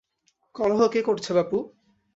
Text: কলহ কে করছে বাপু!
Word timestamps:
কলহ 0.55 0.79
কে 0.87 1.01
করছে 1.01 1.31
বাপু! 1.33 1.57